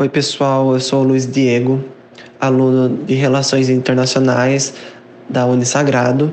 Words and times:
Oi, 0.00 0.08
pessoal, 0.08 0.74
eu 0.74 0.78
sou 0.78 1.02
o 1.02 1.08
Luiz 1.08 1.26
Diego, 1.26 1.82
aluno 2.40 3.04
de 3.04 3.14
Relações 3.14 3.68
Internacionais 3.68 4.72
da 5.28 5.44
Unisagrado. 5.44 6.30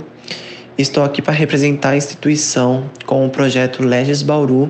Estou 0.78 1.04
aqui 1.04 1.20
para 1.20 1.34
representar 1.34 1.90
a 1.90 1.98
instituição 1.98 2.88
com 3.08 3.26
o 3.26 3.30
projeto 3.32 3.82
Leges 3.82 4.22
Bauru 4.22 4.70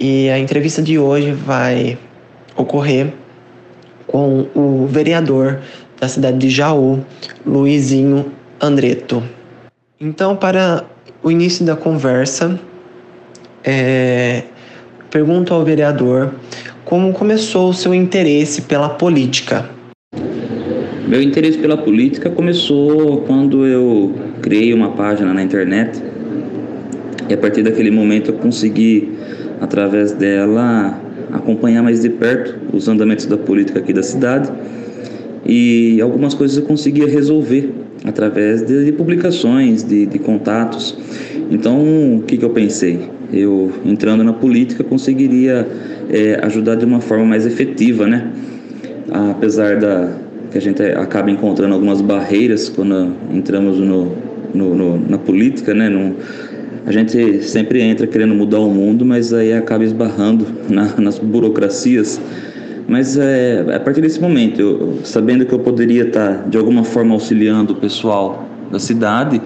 e 0.00 0.28
a 0.28 0.40
entrevista 0.40 0.82
de 0.82 0.98
hoje 0.98 1.30
vai 1.30 1.96
ocorrer 2.56 3.14
com 4.08 4.48
o 4.56 4.88
vereador 4.88 5.60
da 6.00 6.08
cidade 6.08 6.38
de 6.38 6.50
Jaú, 6.50 7.04
Luizinho 7.46 8.32
Andreto. 8.60 9.22
Então, 10.00 10.34
para 10.34 10.84
o 11.22 11.30
início 11.30 11.64
da 11.64 11.76
conversa, 11.76 12.58
é, 13.62 14.42
pergunto 15.12 15.54
ao 15.54 15.64
vereador 15.64 16.34
como 16.90 17.12
começou 17.12 17.70
o 17.70 17.72
seu 17.72 17.94
interesse 17.94 18.62
pela 18.62 18.88
política. 18.88 19.70
Meu 21.06 21.22
interesse 21.22 21.56
pela 21.56 21.76
política 21.76 22.28
começou 22.28 23.18
quando 23.28 23.64
eu 23.64 24.12
criei 24.42 24.74
uma 24.74 24.90
página 24.90 25.32
na 25.32 25.40
internet 25.40 26.02
e 27.28 27.32
a 27.32 27.38
partir 27.38 27.62
daquele 27.62 27.92
momento 27.92 28.32
eu 28.32 28.34
consegui, 28.34 29.12
através 29.60 30.10
dela, 30.10 31.00
acompanhar 31.32 31.80
mais 31.80 32.02
de 32.02 32.10
perto 32.10 32.58
os 32.76 32.88
andamentos 32.88 33.26
da 33.26 33.38
política 33.38 33.78
aqui 33.78 33.92
da 33.92 34.02
cidade 34.02 34.50
e 35.46 36.00
algumas 36.00 36.34
coisas 36.34 36.56
eu 36.56 36.64
conseguia 36.64 37.06
resolver 37.06 37.72
através 38.04 38.62
de, 38.62 38.90
publicações, 38.90 39.84
de, 39.84 40.06
de, 40.06 40.18
contatos. 40.18 40.98
Então, 41.52 42.16
o 42.16 42.22
que, 42.26 42.36
que 42.36 42.44
eu 42.44 42.50
pensei? 42.50 43.19
Eu, 43.32 43.72
entrando 43.84 44.24
na 44.24 44.32
política, 44.32 44.82
conseguiria 44.82 45.66
é, 46.08 46.40
ajudar 46.42 46.74
de 46.76 46.84
uma 46.84 47.00
forma 47.00 47.24
mais 47.24 47.46
efetiva, 47.46 48.06
né? 48.06 48.30
Apesar 49.30 49.76
da 49.76 50.08
que 50.50 50.58
a 50.58 50.60
gente 50.60 50.82
acaba 50.82 51.30
encontrando 51.30 51.74
algumas 51.74 52.00
barreiras 52.00 52.68
quando 52.68 53.12
entramos 53.32 53.78
no, 53.78 54.12
no, 54.52 54.74
no 54.74 54.98
na 55.08 55.18
política, 55.18 55.72
né? 55.72 55.88
No, 55.88 56.16
a 56.86 56.92
gente 56.92 57.42
sempre 57.42 57.80
entra 57.80 58.06
querendo 58.06 58.34
mudar 58.34 58.58
o 58.58 58.68
mundo, 58.68 59.04
mas 59.04 59.32
aí 59.32 59.52
acaba 59.52 59.84
esbarrando 59.84 60.46
na, 60.68 60.94
nas 60.98 61.18
burocracias 61.18 62.20
mas 62.90 63.16
é, 63.16 63.64
a 63.72 63.78
partir 63.78 64.00
desse 64.00 64.20
momento, 64.20 64.60
eu, 64.60 64.98
sabendo 65.04 65.46
que 65.46 65.52
eu 65.52 65.60
poderia 65.60 66.02
estar 66.02 66.48
de 66.48 66.58
alguma 66.58 66.82
forma 66.82 67.14
auxiliando 67.14 67.72
o 67.72 67.76
pessoal 67.76 68.48
da 68.68 68.80
cidade, 68.80 69.40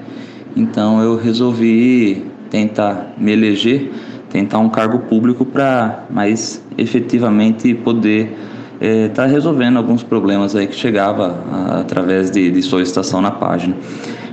então 0.57 1.03
eu 1.03 1.15
resolvi 1.19 2.25
tentar 2.55 3.15
me 3.19 3.33
eleger, 3.33 3.91
tentar 4.31 4.61
um 4.61 4.69
cargo 4.69 5.01
público 5.01 5.45
para 5.45 6.05
mais 6.09 6.63
efetivamente 6.79 7.75
poder 7.75 8.33
estar 8.81 8.87
é, 8.87 9.09
tá 9.09 9.27
resolvendo 9.27 9.77
alguns 9.77 10.05
problemas 10.05 10.55
aí 10.55 10.69
que 10.69 10.77
chegava 10.77 11.37
a, 11.51 11.81
através 11.81 12.31
de, 12.31 12.53
de 12.53 12.63
solicitação 12.63 13.21
na 13.21 13.33
página. 13.33 13.75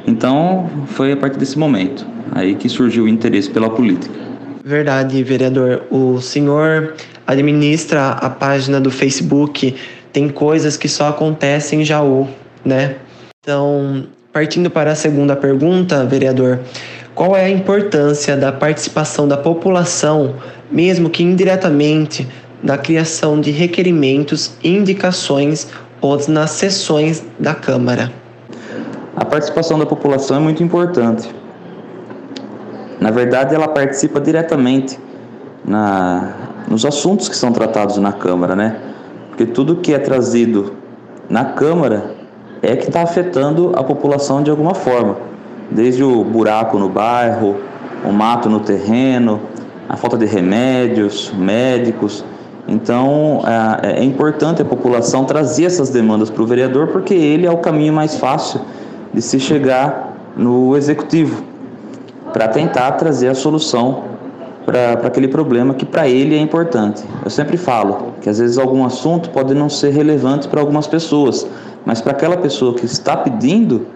Então 0.05 0.69
foi 0.85 1.13
a 1.13 1.17
partir 1.17 1.39
desse 1.39 1.57
momento 1.57 2.05
aí 2.31 2.53
que 2.53 2.69
surgiu 2.69 3.05
o 3.05 3.07
interesse 3.07 3.49
pela 3.49 3.71
política. 3.71 4.13
Verdade, 4.63 5.23
vereador. 5.23 5.81
O 5.89 6.21
senhor 6.21 6.93
administra 7.25 8.09
a 8.09 8.29
página 8.29 8.79
do 8.79 8.91
Facebook, 8.91 9.75
tem 10.13 10.29
coisas 10.29 10.77
que 10.77 10.87
só 10.87 11.07
acontecem 11.07 11.81
em 11.81 11.85
Jaú, 11.85 12.27
né? 12.63 12.97
Então, 13.41 14.05
partindo 14.31 14.69
para 14.69 14.91
a 14.91 14.95
segunda 14.95 15.35
pergunta, 15.35 16.05
vereador, 16.05 16.59
qual 17.13 17.35
é 17.35 17.45
a 17.45 17.49
importância 17.49 18.37
da 18.37 18.51
participação 18.51 19.27
da 19.27 19.37
população, 19.37 20.35
mesmo 20.71 21.09
que 21.09 21.23
indiretamente, 21.23 22.27
na 22.63 22.77
criação 22.77 23.41
de 23.41 23.51
requerimentos 23.51 24.53
e 24.63 24.69
indicações 24.69 25.67
ou 25.99 26.17
nas 26.27 26.51
sessões 26.51 27.23
da 27.37 27.53
Câmara? 27.53 28.11
A 29.15 29.25
participação 29.25 29.77
da 29.77 29.85
população 29.85 30.37
é 30.37 30.39
muito 30.39 30.63
importante. 30.63 31.29
Na 32.99 33.11
verdade, 33.11 33.53
ela 33.53 33.67
participa 33.67 34.21
diretamente 34.21 34.97
na, 35.65 36.33
nos 36.67 36.85
assuntos 36.85 37.27
que 37.27 37.35
são 37.35 37.51
tratados 37.51 37.97
na 37.97 38.13
Câmara, 38.13 38.55
né? 38.55 38.79
Porque 39.29 39.45
tudo 39.45 39.77
que 39.77 39.93
é 39.93 39.99
trazido 39.99 40.73
na 41.29 41.45
Câmara 41.45 42.15
é 42.61 42.75
que 42.75 42.87
está 42.87 43.01
afetando 43.01 43.73
a 43.75 43.83
população 43.83 44.43
de 44.43 44.51
alguma 44.51 44.75
forma, 44.75 45.17
desde 45.71 46.03
o 46.03 46.23
buraco 46.23 46.77
no 46.77 46.89
bairro, 46.89 47.57
o 48.05 48.11
mato 48.11 48.49
no 48.49 48.59
terreno, 48.59 49.39
a 49.87 49.95
falta 49.95 50.17
de 50.17 50.25
remédios, 50.25 51.31
médicos. 51.37 52.23
Então 52.67 53.41
é, 53.81 53.99
é 53.99 54.03
importante 54.03 54.61
a 54.61 54.65
população 54.65 55.25
trazer 55.25 55.65
essas 55.65 55.89
demandas 55.89 56.29
para 56.29 56.43
o 56.43 56.45
vereador, 56.45 56.87
porque 56.87 57.13
ele 57.13 57.45
é 57.45 57.51
o 57.51 57.57
caminho 57.57 57.93
mais 57.93 58.17
fácil 58.17 58.61
de 59.13 59.21
se 59.21 59.39
chegar 59.39 60.15
no 60.35 60.75
executivo 60.77 61.43
para 62.31 62.47
tentar 62.47 62.91
trazer 62.93 63.27
a 63.27 63.35
solução 63.35 64.11
para 64.65 64.93
aquele 65.07 65.27
problema 65.27 65.73
que 65.73 65.85
para 65.85 66.07
ele 66.07 66.35
é 66.35 66.39
importante. 66.39 67.03
Eu 67.23 67.29
sempre 67.29 67.57
falo 67.57 68.13
que 68.21 68.29
às 68.29 68.39
vezes 68.39 68.57
algum 68.57 68.85
assunto 68.85 69.29
pode 69.31 69.53
não 69.53 69.69
ser 69.69 69.91
relevante 69.91 70.47
para 70.47 70.61
algumas 70.61 70.87
pessoas, 70.87 71.47
mas 71.85 71.99
para 71.99 72.11
aquela 72.11 72.37
pessoa 72.37 72.73
que 72.73 72.85
está 72.85 73.17
pedindo, 73.17 73.87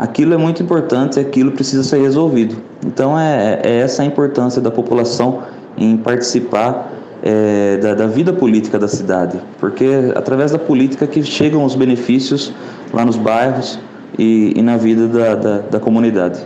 aquilo 0.00 0.32
é 0.32 0.36
muito 0.38 0.62
importante 0.62 1.18
e 1.18 1.20
aquilo 1.20 1.52
precisa 1.52 1.84
ser 1.84 2.00
resolvido. 2.00 2.56
Então 2.86 3.18
é, 3.18 3.60
é 3.62 3.80
essa 3.80 4.02
a 4.02 4.06
importância 4.06 4.60
da 4.60 4.70
população 4.70 5.42
em 5.76 5.96
participar 5.98 6.90
é, 7.22 7.76
da, 7.76 7.94
da, 7.94 8.06
vida 8.06 8.32
política 8.32 8.78
da 8.78 8.88
cidade, 8.88 9.38
porque 9.58 9.84
é 9.84 10.12
através 10.16 10.52
da 10.52 10.58
política 10.58 11.06
que 11.06 11.22
chegam 11.22 11.62
os 11.64 11.74
benefícios 11.74 12.50
lá 12.94 13.04
nos 13.04 13.16
bairros 13.16 13.78
e, 14.18 14.54
e 14.56 14.62
na 14.62 14.78
vida 14.78 15.06
da, 15.06 15.34
da, 15.34 15.58
da 15.58 15.78
comunidade. 15.78 16.40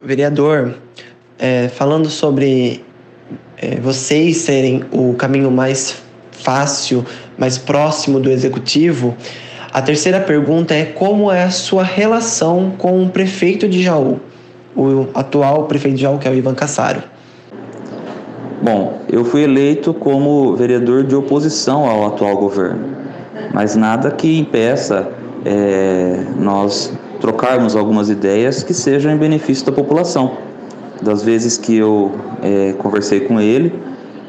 Vereador, 0.00 0.76
é, 1.36 1.66
falando 1.68 2.08
sobre 2.08 2.84
é, 3.56 3.80
vocês 3.80 4.36
serem 4.36 4.84
o 4.92 5.14
caminho 5.14 5.50
mais 5.50 6.00
fácil, 6.30 7.04
mais 7.36 7.58
próximo 7.58 8.20
do 8.20 8.30
executivo, 8.30 9.16
a 9.74 9.82
terceira 9.82 10.20
pergunta 10.20 10.72
é 10.72 10.84
como 10.84 11.32
é 11.32 11.42
a 11.42 11.50
sua 11.50 11.82
relação 11.82 12.74
com 12.78 13.02
o 13.02 13.08
prefeito 13.08 13.68
de 13.68 13.82
Jaú, 13.82 14.20
o 14.76 15.08
atual 15.12 15.64
prefeito 15.64 15.96
de 15.96 16.02
Jaú, 16.02 16.16
que 16.16 16.28
é 16.28 16.30
o 16.30 16.34
Ivan 16.34 16.54
Cassaro. 16.54 17.02
Bom, 18.62 19.00
eu 19.10 19.24
fui 19.24 19.42
eleito 19.42 19.92
como 19.92 20.54
vereador 20.54 21.02
de 21.02 21.16
oposição 21.16 21.90
ao 21.90 22.06
atual 22.06 22.36
governo, 22.36 22.84
mas 23.52 23.74
nada 23.74 24.12
que 24.12 24.38
impeça 24.38 25.08
é, 25.44 26.24
nós 26.38 26.92
trocarmos 27.20 27.74
algumas 27.74 28.08
ideias 28.08 28.62
que 28.62 28.72
sejam 28.72 29.10
em 29.10 29.16
benefício 29.16 29.66
da 29.66 29.72
população 29.72 30.36
das 31.02 31.24
vezes 31.24 31.58
que 31.58 31.76
eu 31.76 32.12
é, 32.40 32.74
conversei 32.78 33.20
com 33.20 33.40
ele, 33.40 33.74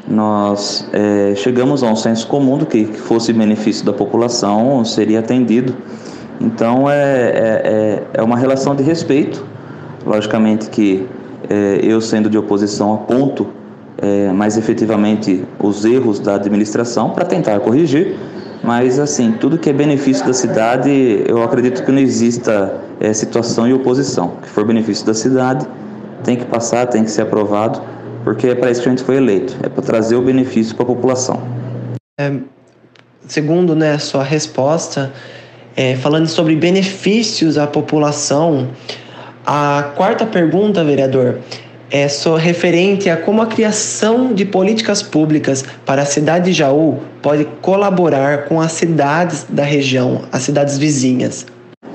nós 0.08 0.88
é, 0.92 1.34
chegamos 1.34 1.82
a 1.82 1.90
um 1.90 1.96
senso 1.96 2.26
comum 2.26 2.58
do 2.58 2.66
que, 2.66 2.84
que 2.84 2.98
fosse 2.98 3.32
benefício 3.32 3.84
da 3.84 3.92
população 3.92 4.84
seria 4.84 5.18
atendido. 5.18 5.74
Então 6.40 6.88
é, 6.88 6.94
é, 6.94 7.62
é, 7.64 8.02
é 8.14 8.22
uma 8.22 8.36
relação 8.36 8.74
de 8.74 8.82
respeito. 8.82 9.44
Logicamente 10.04 10.70
que 10.70 11.06
é, 11.50 11.80
eu, 11.82 12.00
sendo 12.00 12.30
de 12.30 12.38
oposição, 12.38 12.94
aponto 12.94 13.48
é, 13.98 14.30
mais 14.32 14.56
efetivamente 14.56 15.44
os 15.58 15.84
erros 15.84 16.20
da 16.20 16.34
administração 16.34 17.10
para 17.10 17.24
tentar 17.24 17.58
corrigir, 17.60 18.16
mas 18.62 18.98
assim, 18.98 19.32
tudo 19.32 19.58
que 19.58 19.70
é 19.70 19.72
benefício 19.72 20.26
da 20.26 20.32
cidade, 20.32 21.24
eu 21.26 21.42
acredito 21.42 21.84
que 21.84 21.90
não 21.90 22.00
exista 22.00 22.80
é, 23.00 23.12
situação 23.12 23.66
e 23.66 23.72
oposição. 23.72 24.34
O 24.38 24.42
que 24.42 24.48
for 24.48 24.64
benefício 24.64 25.06
da 25.06 25.14
cidade, 25.14 25.66
tem 26.24 26.36
que 26.36 26.44
passar, 26.44 26.86
tem 26.86 27.04
que 27.04 27.10
ser 27.10 27.22
aprovado, 27.22 27.80
porque 28.26 28.48
é 28.48 28.56
para 28.56 28.72
isso 28.72 28.82
que 28.82 28.88
a 28.88 28.90
gente 28.90 29.04
foi 29.04 29.18
eleito, 29.18 29.56
é 29.62 29.68
para 29.68 29.84
trazer 29.84 30.16
o 30.16 30.20
benefício 30.20 30.74
para 30.74 30.82
a 30.82 30.86
população. 30.88 31.40
É, 32.18 32.32
segundo 33.28 33.76
né, 33.76 33.96
sua 33.98 34.24
resposta, 34.24 35.12
é, 35.76 35.94
falando 35.94 36.26
sobre 36.26 36.56
benefícios 36.56 37.56
à 37.56 37.68
população, 37.68 38.70
a 39.46 39.92
quarta 39.94 40.26
pergunta, 40.26 40.82
vereador, 40.82 41.38
é 41.88 42.08
só 42.08 42.34
referente 42.34 43.08
a 43.08 43.16
como 43.16 43.40
a 43.42 43.46
criação 43.46 44.34
de 44.34 44.44
políticas 44.44 45.04
públicas 45.04 45.64
para 45.84 46.02
a 46.02 46.04
cidade 46.04 46.46
de 46.46 46.52
Jaú 46.52 46.98
pode 47.22 47.44
colaborar 47.62 48.46
com 48.46 48.60
as 48.60 48.72
cidades 48.72 49.46
da 49.48 49.62
região, 49.62 50.22
as 50.32 50.42
cidades 50.42 50.76
vizinhas. 50.76 51.46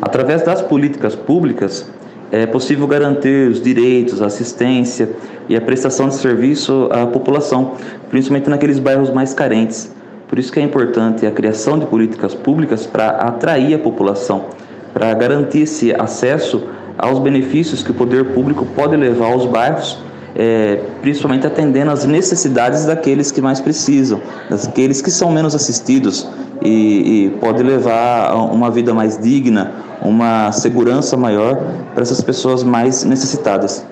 Através 0.01 0.44
das 0.44 0.62
políticas 0.62 1.13
públicas, 1.13 1.86
é 2.31 2.45
possível 2.45 2.88
garantir 2.88 3.50
os 3.50 3.62
direitos, 3.62 4.22
a 4.22 4.28
assistência 4.28 5.10
e 5.50 5.56
a 5.56 5.62
prestação 5.62 6.07
de 6.07 6.16
serviço 6.16 6.88
à 6.92 7.06
população, 7.06 7.74
principalmente 8.10 8.50
naqueles 8.50 8.80
bairros 8.80 9.10
mais 9.10 9.33
carentes. 9.33 9.92
Por 10.28 10.39
isso 10.39 10.51
que 10.51 10.60
é 10.60 10.63
importante 10.63 11.25
a 11.25 11.31
criação 11.31 11.78
de 11.78 11.86
políticas 11.86 12.33
públicas 12.33 12.88
para 12.88 13.10
atrair 13.10 13.74
a 13.74 13.80
população, 13.80 14.45
para 14.94 15.13
garantir 15.13 15.63
esse 15.63 15.94
acesso 15.94 16.63
aos 16.98 17.19
benefícios 17.19 17.83
que 17.83 17.92
o 17.92 17.94
poder 17.94 18.25
público 18.34 18.66
pode 18.75 18.95
levar 18.95 19.34
aos 19.34 19.45
bairros 19.45 19.98
é, 20.36 20.81
principalmente 21.01 21.45
atendendo 21.45 21.92
às 21.92 22.06
necessidades 22.06 22.86
daqueles 22.86 23.31
que 23.31 23.42
mais 23.42 23.60
precisam, 23.60 24.22
daqueles 24.50 25.01
que 25.01 25.12
são 25.12 25.31
menos 25.31 25.54
assistidos 25.56 26.27
e, 26.62 27.25
e 27.25 27.30
pode 27.39 27.62
levar 27.63 28.31
a 28.31 28.36
uma 28.36 28.69
vida 28.69 28.94
mais 28.94 29.18
digna, 29.18 29.72
uma 30.01 30.51
segurança 30.51 31.15
maior 31.15 31.56
para 31.94 32.01
essas 32.01 32.21
pessoas 32.21 32.63
mais 32.63 33.03
necessitadas. 33.03 33.86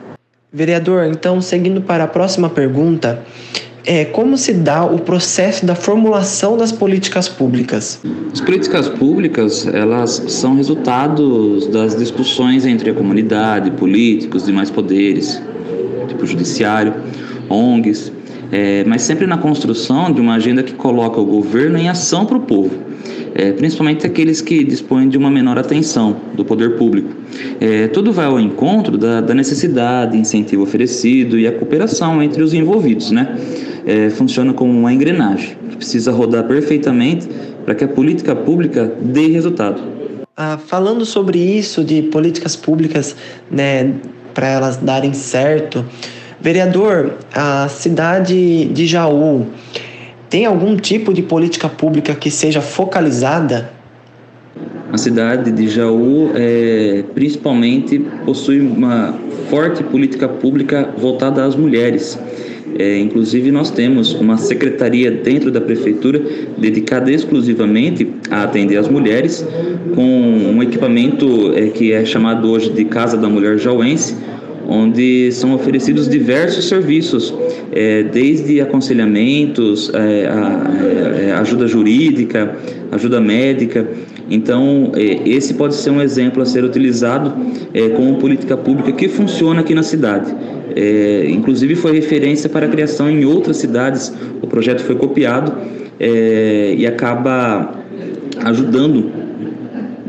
Vereador, 0.51 1.05
então, 1.05 1.39
seguindo 1.41 1.81
para 1.81 2.05
a 2.05 2.07
próxima 2.07 2.49
pergunta, 2.49 3.23
é, 3.85 4.03
como 4.05 4.37
se 4.37 4.51
dá 4.53 4.83
o 4.83 4.99
processo 4.99 5.65
da 5.65 5.75
formulação 5.75 6.57
das 6.57 6.71
políticas 6.71 7.29
públicas? 7.29 8.01
As 8.33 8.41
políticas 8.41 8.89
públicas 8.89 9.67
elas 9.67 10.23
são 10.27 10.55
resultados 10.55 11.67
das 11.67 11.95
discussões 11.95 12.65
entre 12.65 12.89
a 12.89 12.93
comunidade, 12.93 13.69
políticos, 13.71 14.45
demais 14.45 14.71
poderes, 14.71 15.41
tipo 16.07 16.25
judiciário, 16.25 16.95
ONGs, 17.47 18.11
é, 18.51 18.83
mas 18.85 19.03
sempre 19.03 19.27
na 19.27 19.37
construção 19.37 20.11
de 20.11 20.19
uma 20.19 20.33
agenda 20.33 20.63
que 20.63 20.73
coloca 20.73 21.19
o 21.19 21.25
governo 21.25 21.77
em 21.77 21.87
ação 21.87 22.25
para 22.25 22.37
o 22.37 22.41
povo 22.41 22.88
é, 23.35 23.51
principalmente 23.51 24.05
aqueles 24.05 24.41
que 24.41 24.63
dispõem 24.63 25.09
de 25.09 25.17
uma 25.17 25.29
menor 25.29 25.57
atenção 25.57 26.15
do 26.33 26.43
poder 26.43 26.77
público. 26.77 27.09
É, 27.59 27.87
tudo 27.87 28.11
vai 28.11 28.25
ao 28.25 28.39
encontro 28.39 28.97
da, 28.97 29.21
da, 29.21 29.33
necessidade, 29.33 30.17
incentivo 30.17 30.63
oferecido 30.63 31.37
e 31.37 31.47
a 31.47 31.51
cooperação 31.51 32.21
entre 32.21 32.41
os 32.41 32.53
envolvidos, 32.53 33.11
né? 33.11 33.37
É, 33.85 34.09
funciona 34.09 34.53
como 34.53 34.71
uma 34.71 34.93
engrenagem 34.93 35.55
que 35.69 35.77
precisa 35.77 36.11
rodar 36.11 36.43
perfeitamente 36.45 37.27
para 37.65 37.73
que 37.75 37.83
a 37.83 37.87
política 37.87 38.35
pública 38.35 38.91
dê 39.01 39.27
resultado. 39.27 39.81
Ah, 40.35 40.57
falando 40.57 41.05
sobre 41.05 41.37
isso 41.37 41.83
de 41.83 42.03
políticas 42.03 42.55
públicas, 42.55 43.15
né, 43.51 43.93
para 44.33 44.47
elas 44.47 44.77
darem 44.77 45.13
certo, 45.13 45.85
vereador, 46.39 47.15
a 47.33 47.67
cidade 47.67 48.65
de 48.65 48.87
Jaú 48.87 49.47
tem 50.29 50.45
algum 50.45 50.75
tipo 50.75 51.13
de 51.13 51.23
política 51.23 51.67
pública 51.67 52.13
que 52.13 52.29
seja 52.29 52.61
focalizada? 52.61 53.71
A 54.91 54.97
cidade 54.97 55.51
de 55.51 55.67
Jaú, 55.67 56.31
é, 56.35 57.03
principalmente, 57.13 57.99
possui 58.25 58.59
uma 58.59 59.13
forte 59.49 59.83
política 59.83 60.27
pública 60.27 60.89
voltada 60.97 61.43
às 61.43 61.55
mulheres. 61.55 62.17
É, 62.77 62.99
inclusive, 62.99 63.51
nós 63.51 63.71
temos 63.71 64.13
uma 64.13 64.37
secretaria 64.37 65.09
dentro 65.09 65.51
da 65.51 65.59
prefeitura 65.59 66.21
dedicada 66.57 67.11
exclusivamente 67.11 68.07
a 68.29 68.43
atender 68.43 68.77
as 68.77 68.87
mulheres, 68.87 69.45
com 69.95 70.01
um 70.01 70.61
equipamento 70.61 71.53
é, 71.55 71.67
que 71.67 71.91
é 71.91 72.05
chamado 72.05 72.49
hoje 72.49 72.71
de 72.71 72.85
Casa 72.85 73.17
da 73.17 73.27
Mulher 73.27 73.57
Jauense, 73.57 74.15
onde 74.69 75.31
são 75.31 75.53
oferecidos 75.55 76.07
diversos 76.07 76.67
serviços, 76.69 77.33
é, 77.71 78.03
desde 78.03 78.61
aconselhamentos, 78.61 79.91
é, 79.93 80.27
a, 80.27 81.27
é, 81.27 81.31
ajuda 81.33 81.67
jurídica, 81.67 82.55
ajuda 82.91 83.19
médica. 83.19 83.87
Então, 84.29 84.91
é, 84.95 85.27
esse 85.27 85.55
pode 85.55 85.73
ser 85.73 85.89
um 85.89 85.99
exemplo 85.99 86.43
a 86.43 86.45
ser 86.45 86.63
utilizado 86.63 87.33
é, 87.73 87.89
como 87.89 88.17
política 88.17 88.55
pública 88.55 88.91
que 88.91 89.09
funciona 89.09 89.61
aqui 89.61 89.73
na 89.73 89.83
cidade. 89.83 90.33
É, 90.75 91.25
inclusive, 91.29 91.75
foi 91.75 91.93
referência 91.93 92.47
para 92.47 92.67
a 92.67 92.69
criação 92.69 93.09
em 93.09 93.25
outras 93.25 93.57
cidades. 93.57 94.13
O 94.39 94.45
projeto 94.45 94.83
foi 94.83 94.95
copiado 94.95 95.51
e 96.77 96.87
acaba 96.87 97.73
ajudando 98.45 99.11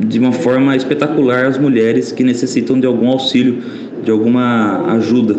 de 0.07 0.19
uma 0.19 0.33
forma 0.33 0.75
espetacular 0.77 1.47
as 1.47 1.59
mulheres 1.59 2.13
que 2.13 2.23
necessitam 2.23 2.79
de 2.79 2.87
algum 2.87 3.09
auxílio 3.09 3.59
de 4.03 4.11
alguma 4.11 4.93
ajuda. 4.95 5.37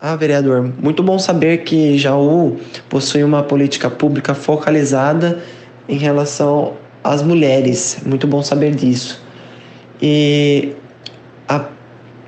Ah, 0.00 0.16
vereador, 0.16 0.70
muito 0.82 1.02
bom 1.02 1.18
saber 1.18 1.58
que 1.64 1.96
Jaú 1.96 2.56
possui 2.88 3.24
uma 3.24 3.42
política 3.42 3.88
pública 3.88 4.34
focalizada 4.34 5.42
em 5.88 5.96
relação 5.96 6.74
às 7.02 7.22
mulheres. 7.22 7.98
Muito 8.04 8.26
bom 8.26 8.42
saber 8.42 8.74
disso. 8.74 9.22
E 10.02 10.72
a 11.48 11.64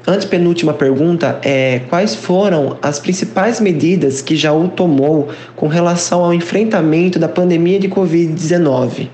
antepenúltima 0.06 0.72
pergunta 0.72 1.38
é: 1.42 1.80
quais 1.88 2.14
foram 2.14 2.78
as 2.80 2.98
principais 2.98 3.60
medidas 3.60 4.22
que 4.22 4.36
Jaú 4.36 4.68
tomou 4.68 5.28
com 5.54 5.66
relação 5.66 6.24
ao 6.24 6.32
enfrentamento 6.32 7.18
da 7.18 7.28
pandemia 7.28 7.78
de 7.78 7.88
Covid-19? 7.88 9.08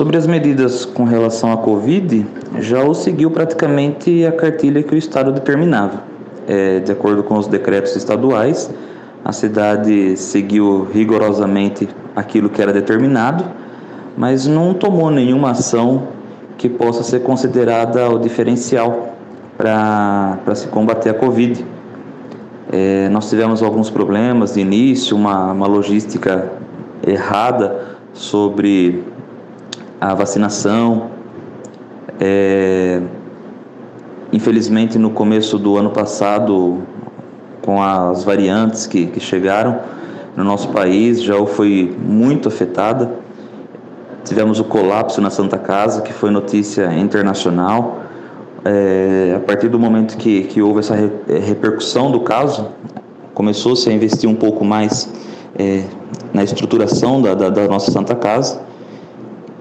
Sobre 0.00 0.16
as 0.16 0.26
medidas 0.26 0.86
com 0.86 1.04
relação 1.04 1.52
à 1.52 1.58
Covid, 1.58 2.26
já 2.58 2.82
o 2.82 2.94
seguiu 2.94 3.30
praticamente 3.30 4.24
a 4.24 4.32
cartilha 4.32 4.82
que 4.82 4.94
o 4.94 4.96
Estado 4.96 5.30
determinava. 5.30 6.02
É, 6.48 6.80
de 6.80 6.90
acordo 6.90 7.22
com 7.22 7.36
os 7.36 7.46
decretos 7.46 7.94
estaduais, 7.94 8.70
a 9.22 9.30
cidade 9.30 10.16
seguiu 10.16 10.88
rigorosamente 10.90 11.86
aquilo 12.16 12.48
que 12.48 12.62
era 12.62 12.72
determinado, 12.72 13.44
mas 14.16 14.46
não 14.46 14.72
tomou 14.72 15.10
nenhuma 15.10 15.50
ação 15.50 16.04
que 16.56 16.66
possa 16.66 17.02
ser 17.02 17.20
considerada 17.20 18.08
o 18.08 18.18
diferencial 18.18 19.16
para 19.58 20.54
se 20.54 20.66
combater 20.68 21.10
a 21.10 21.14
Covid. 21.14 21.62
É, 22.72 23.10
nós 23.10 23.28
tivemos 23.28 23.62
alguns 23.62 23.90
problemas 23.90 24.54
de 24.54 24.60
início, 24.60 25.14
uma, 25.14 25.52
uma 25.52 25.66
logística 25.66 26.50
errada 27.06 27.98
sobre 28.14 29.04
a 30.00 30.14
vacinação. 30.14 31.10
É, 32.18 33.02
infelizmente, 34.32 34.98
no 34.98 35.10
começo 35.10 35.58
do 35.58 35.76
ano 35.76 35.90
passado, 35.90 36.82
com 37.62 37.82
as 37.82 38.24
variantes 38.24 38.86
que, 38.86 39.06
que 39.06 39.20
chegaram 39.20 39.78
no 40.36 40.42
nosso 40.42 40.68
país, 40.68 41.22
já 41.22 41.34
foi 41.44 41.94
muito 41.98 42.48
afetada. 42.48 43.10
Tivemos 44.24 44.58
o 44.58 44.64
colapso 44.64 45.20
na 45.20 45.30
Santa 45.30 45.58
Casa, 45.58 46.00
que 46.02 46.12
foi 46.12 46.30
notícia 46.30 46.92
internacional. 46.94 48.00
É, 48.64 49.34
a 49.36 49.40
partir 49.40 49.68
do 49.68 49.78
momento 49.78 50.16
que, 50.16 50.44
que 50.44 50.60
houve 50.60 50.80
essa 50.80 50.94
re, 50.94 51.10
é, 51.28 51.38
repercussão 51.38 52.10
do 52.10 52.20
caso, 52.20 52.68
começou-se 53.32 53.88
a 53.88 53.92
investir 53.92 54.28
um 54.28 54.34
pouco 54.34 54.64
mais 54.64 55.10
é, 55.58 55.84
na 56.32 56.44
estruturação 56.44 57.22
da, 57.22 57.34
da, 57.34 57.48
da 57.48 57.66
nossa 57.66 57.90
Santa 57.90 58.14
Casa 58.14 58.69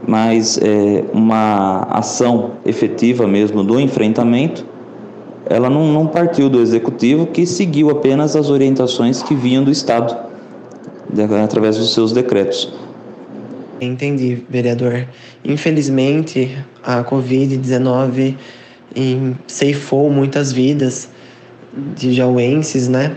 mas 0.10 0.58
é, 0.58 1.04
uma 1.14 1.84
ação 1.84 2.54
efetiva 2.66 3.28
mesmo 3.28 3.64
do 3.64 3.80
enfrentamento, 3.80 4.66
ela 5.46 5.70
não, 5.70 5.94
não 5.94 6.08
partiu 6.08 6.50
do 6.50 6.60
executivo 6.60 7.28
que 7.28 7.46
seguiu 7.46 7.92
apenas 7.92 8.36
as 8.36 8.50
orientações 8.50 9.22
que 9.22 9.36
vinham 9.36 9.64
do 9.64 9.70
Estado, 9.70 10.18
de, 11.14 11.22
através 11.22 11.78
dos 11.78 11.94
seus 11.94 12.12
decretos. 12.12 12.74
Entendi, 13.80 14.44
vereador. 14.50 15.08
Infelizmente, 15.46 16.58
a 16.84 17.04
Covid-19 17.04 18.34
ceifou 19.46 20.10
muitas 20.10 20.52
vidas 20.52 21.08
de 21.96 22.14
jauenses, 22.14 22.88
né? 22.88 23.16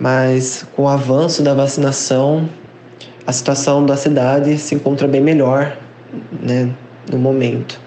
Mas 0.00 0.66
com 0.74 0.84
o 0.84 0.88
avanço 0.88 1.42
da 1.42 1.52
vacinação, 1.52 2.48
a 3.26 3.32
situação 3.32 3.84
da 3.84 3.96
cidade 3.96 4.56
se 4.56 4.74
encontra 4.74 5.08
bem 5.08 5.20
melhor 5.20 5.76
né, 6.40 6.70
no 7.10 7.18
momento. 7.18 7.80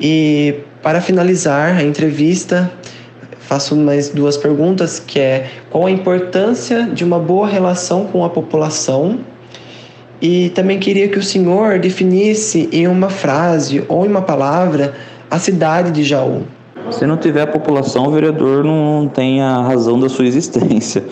E 0.00 0.60
para 0.82 1.00
finalizar 1.00 1.76
a 1.76 1.82
entrevista, 1.82 2.70
faço 3.40 3.74
mais 3.74 4.08
duas 4.08 4.36
perguntas, 4.36 5.00
que 5.00 5.18
é 5.18 5.50
qual 5.68 5.86
a 5.86 5.90
importância 5.90 6.84
de 6.84 7.04
uma 7.04 7.18
boa 7.18 7.48
relação 7.48 8.06
com 8.06 8.24
a 8.24 8.30
população 8.30 9.20
e 10.22 10.50
também 10.50 10.78
queria 10.78 11.08
que 11.08 11.18
o 11.18 11.22
senhor 11.22 11.78
definisse 11.78 12.68
em 12.72 12.86
uma 12.86 13.08
frase 13.08 13.84
ou 13.88 14.04
em 14.04 14.08
uma 14.08 14.22
palavra 14.22 14.94
a 15.30 15.38
cidade 15.38 15.90
de 15.90 16.04
Jaú. 16.04 16.42
Se 16.90 17.06
não 17.06 17.16
tiver 17.16 17.46
população, 17.46 18.06
o 18.06 18.10
vereador 18.10 18.64
não 18.64 19.08
tem 19.08 19.40
a 19.40 19.62
razão 19.62 19.98
da 19.98 20.08
sua 20.08 20.26
existência 20.26 21.04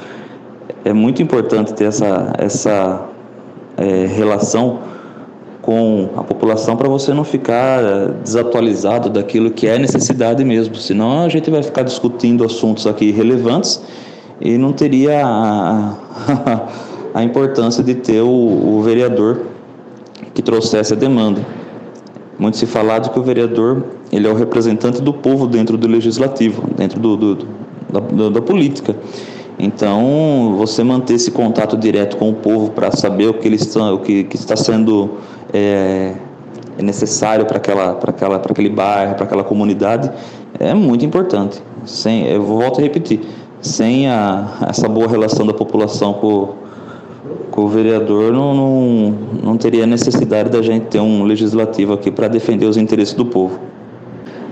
é 0.88 0.92
muito 0.94 1.22
importante 1.22 1.74
ter 1.74 1.84
essa, 1.84 2.32
essa 2.38 3.08
é, 3.76 4.06
relação 4.06 4.78
com 5.60 6.08
a 6.16 6.24
população 6.24 6.78
para 6.78 6.88
você 6.88 7.12
não 7.12 7.24
ficar 7.24 7.84
é, 7.84 8.08
desatualizado 8.24 9.10
daquilo 9.10 9.50
que 9.50 9.66
é 9.66 9.78
necessidade 9.78 10.42
mesmo. 10.42 10.76
Senão 10.76 11.24
a 11.24 11.28
gente 11.28 11.50
vai 11.50 11.62
ficar 11.62 11.82
discutindo 11.82 12.42
assuntos 12.42 12.86
aqui 12.86 13.10
relevantes 13.10 13.82
e 14.40 14.56
não 14.56 14.72
teria 14.72 15.26
a, 15.26 15.94
a 17.12 17.20
importância 17.22 17.84
de 17.84 17.94
ter 17.94 18.22
o, 18.22 18.26
o, 18.26 18.80
vereador 18.82 19.42
que 20.32 20.40
trouxesse 20.40 20.94
a 20.94 20.96
demanda. 20.96 21.42
Muito 22.38 22.56
se 22.56 22.64
falado 22.64 23.10
que 23.12 23.18
o 23.18 23.22
vereador 23.22 23.84
ele 24.10 24.26
é 24.26 24.30
o 24.30 24.34
representante 24.34 25.02
do 25.02 25.12
povo 25.12 25.46
dentro 25.46 25.76
do 25.76 25.86
legislativo, 25.86 26.66
dentro 26.74 26.98
do, 26.98 27.14
do, 27.14 27.48
da, 27.90 28.30
da 28.30 28.40
política. 28.40 28.96
Então, 29.58 30.54
você 30.56 30.84
manter 30.84 31.14
esse 31.14 31.32
contato 31.32 31.76
direto 31.76 32.16
com 32.16 32.30
o 32.30 32.34
povo 32.34 32.70
para 32.70 32.92
saber 32.92 33.26
o 33.28 33.34
que 33.34 33.48
eles 33.48 33.62
estão, 33.62 33.92
o 33.94 33.98
que, 33.98 34.22
que 34.22 34.36
está 34.36 34.54
sendo 34.54 35.18
é, 35.52 36.14
necessário 36.80 37.44
para 37.44 37.56
aquela, 37.56 37.94
para 37.94 38.10
aquela, 38.10 38.38
para 38.38 38.52
aquele 38.52 38.70
bairro, 38.70 39.16
para 39.16 39.24
aquela 39.24 39.42
comunidade, 39.42 40.10
é 40.60 40.72
muito 40.74 41.04
importante. 41.04 41.60
sem, 41.84 42.26
eu 42.28 42.42
volto 42.42 42.78
a 42.78 42.82
repetir, 42.82 43.20
sem 43.60 44.08
a, 44.08 44.46
essa 44.68 44.88
boa 44.88 45.08
relação 45.08 45.44
da 45.44 45.52
população 45.52 46.12
com, 46.14 46.54
com 47.50 47.62
o 47.62 47.68
vereador, 47.68 48.32
não, 48.32 48.54
não, 48.54 49.14
não 49.42 49.56
teria 49.56 49.86
necessidade 49.86 50.50
da 50.50 50.62
gente 50.62 50.86
ter 50.86 51.00
um 51.00 51.24
legislativo 51.24 51.92
aqui 51.92 52.12
para 52.12 52.28
defender 52.28 52.66
os 52.66 52.76
interesses 52.76 53.14
do 53.14 53.26
povo. 53.26 53.58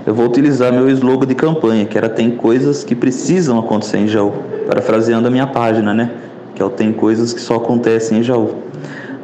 Eu 0.07 0.13
vou 0.13 0.25
utilizar 0.25 0.71
meu 0.71 0.89
slogan 0.89 1.27
de 1.27 1.35
campanha, 1.35 1.85
que 1.85 1.97
era 1.97 2.07
Tem 2.07 2.31
coisas 2.31 2.81
que 2.81 2.95
precisam 2.95 3.59
acontecer 3.59 3.97
em 3.97 4.07
Jaú, 4.07 4.31
parafraseando 4.65 5.27
a 5.27 5.29
minha 5.29 5.47
página, 5.47 5.93
né? 5.93 6.09
Que 6.55 6.61
é 6.61 6.65
o 6.65 6.69
Tem 6.69 6.93
coisas 6.93 7.33
que 7.33 7.41
só 7.41 7.55
acontecem 7.55 8.19
em 8.19 8.23
Jaú. 8.23 8.55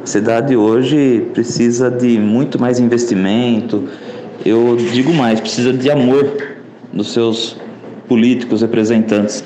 A 0.02 0.06
cidade 0.06 0.54
hoje 0.54 1.26
precisa 1.32 1.90
de 1.90 2.18
muito 2.18 2.60
mais 2.60 2.78
investimento, 2.80 3.84
eu 4.44 4.76
digo 4.76 5.10
mais, 5.14 5.40
precisa 5.40 5.72
de 5.72 5.90
amor 5.90 6.30
dos 6.92 7.14
seus 7.14 7.56
políticos 8.06 8.60
representantes. 8.60 9.42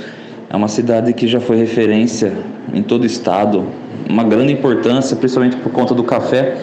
É 0.50 0.56
uma 0.56 0.66
cidade 0.66 1.12
que 1.12 1.28
já 1.28 1.38
foi 1.38 1.56
referência 1.56 2.32
em 2.74 2.82
todo 2.82 3.04
o 3.04 3.06
estado, 3.06 3.64
uma 4.10 4.24
grande 4.24 4.52
importância, 4.52 5.16
principalmente 5.16 5.56
por 5.58 5.70
conta 5.70 5.94
do 5.94 6.02
café. 6.02 6.58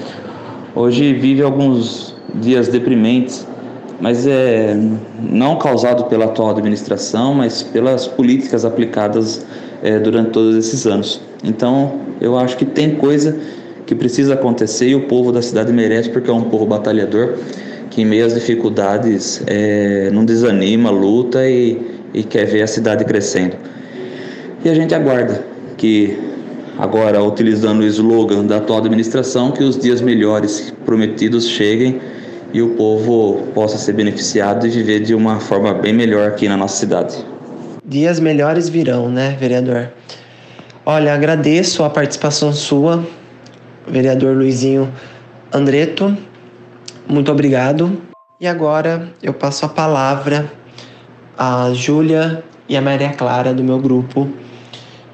Hoje 0.75 1.13
vive 1.13 1.41
alguns 1.41 2.13
dias 2.34 2.67
deprimentes, 2.67 3.48
mas 3.99 4.27
é 4.27 4.77
não 5.21 5.57
causado 5.57 6.05
pela 6.05 6.25
atual 6.25 6.51
administração, 6.51 7.33
mas 7.33 7.63
pelas 7.63 8.07
políticas 8.07 8.65
aplicadas 8.65 9.45
é, 9.81 9.99
durante 9.99 10.31
todos 10.31 10.55
esses 10.55 10.85
anos. 10.85 11.21
Então, 11.43 11.99
eu 12.19 12.37
acho 12.37 12.57
que 12.57 12.65
tem 12.65 12.95
coisa 12.95 13.37
que 13.85 13.93
precisa 13.93 14.33
acontecer 14.33 14.89
e 14.89 14.95
o 14.95 15.01
povo 15.07 15.31
da 15.31 15.41
cidade 15.41 15.71
merece, 15.71 16.09
porque 16.09 16.29
é 16.29 16.33
um 16.33 16.49
povo 16.49 16.65
batalhador 16.65 17.35
que 17.89 18.01
em 18.01 18.05
meio 18.05 18.25
às 18.25 18.33
dificuldades 18.33 19.41
é, 19.47 20.09
não 20.11 20.25
desanima, 20.25 20.89
luta 20.89 21.47
e, 21.47 21.79
e 22.13 22.23
quer 22.23 22.45
ver 22.45 22.63
a 22.63 22.67
cidade 22.67 23.05
crescendo. 23.05 23.55
E 24.63 24.69
a 24.69 24.73
gente 24.73 24.93
aguarda 24.93 25.45
que 25.77 26.17
agora 26.77 27.23
utilizando 27.23 27.81
o 27.81 27.85
slogan 27.85 28.43
da 28.45 28.57
atual 28.57 28.79
administração, 28.79 29.51
que 29.51 29.63
os 29.63 29.77
dias 29.77 30.01
melhores 30.01 30.73
prometidos 30.85 31.47
cheguem 31.47 32.01
e 32.53 32.61
o 32.61 32.75
povo 32.75 33.47
possa 33.53 33.77
ser 33.77 33.93
beneficiado 33.93 34.65
e 34.65 34.69
viver 34.69 35.01
de 35.01 35.13
uma 35.13 35.39
forma 35.39 35.73
bem 35.73 35.93
melhor 35.93 36.29
aqui 36.29 36.47
na 36.47 36.57
nossa 36.57 36.77
cidade. 36.77 37.17
Dias 37.85 38.19
melhores 38.19 38.67
virão, 38.67 39.09
né, 39.09 39.35
vereador? 39.39 39.91
Olha, 40.85 41.13
agradeço 41.13 41.83
a 41.83 41.89
participação 41.89 42.53
sua, 42.53 43.05
vereador 43.87 44.35
Luizinho 44.35 44.91
Andreto. 45.51 46.15
Muito 47.07 47.31
obrigado. 47.31 48.01
E 48.39 48.47
agora 48.47 49.09
eu 49.21 49.33
passo 49.33 49.65
a 49.65 49.69
palavra 49.69 50.51
à 51.37 51.71
Júlia 51.73 52.43
e 52.67 52.75
a 52.75 52.81
Maria 52.81 53.09
Clara 53.09 53.53
do 53.53 53.63
meu 53.63 53.79
grupo, 53.79 54.29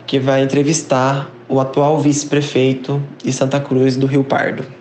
que 0.08 0.20
vai 0.20 0.44
entrevistar 0.44 1.30
o 1.48 1.60
atual 1.60 2.00
vice-prefeito 2.00 3.02
de 3.24 3.32
Santa 3.32 3.60
Cruz 3.60 3.98
do 3.98 4.08
Rio 4.08 4.24
Pardo. 4.24 4.81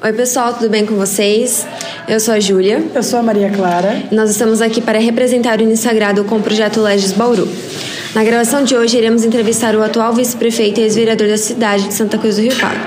Oi, 0.00 0.12
pessoal, 0.12 0.54
tudo 0.54 0.70
bem 0.70 0.86
com 0.86 0.94
vocês? 0.94 1.66
Eu 2.06 2.20
sou 2.20 2.32
a 2.32 2.38
Júlia. 2.38 2.84
Eu 2.94 3.02
sou 3.02 3.18
a 3.18 3.22
Maria 3.22 3.50
Clara. 3.50 4.04
Nós 4.12 4.30
estamos 4.30 4.62
aqui 4.62 4.80
para 4.80 5.00
representar 5.00 5.60
o 5.60 5.64
Unisagrado 5.64 6.22
com 6.22 6.36
o 6.36 6.40
projeto 6.40 6.80
Legis 6.80 7.10
Bauru. 7.10 7.48
Na 8.14 8.22
gravação 8.22 8.62
de 8.62 8.76
hoje, 8.76 8.96
iremos 8.96 9.24
entrevistar 9.24 9.74
o 9.74 9.82
atual 9.82 10.14
vice-prefeito 10.14 10.78
e 10.78 10.84
ex-vereador 10.84 11.26
da 11.26 11.36
cidade 11.36 11.88
de 11.88 11.94
Santa 11.94 12.16
Cruz 12.16 12.36
do 12.36 12.42
Rio 12.42 12.54
Pardo. 12.54 12.80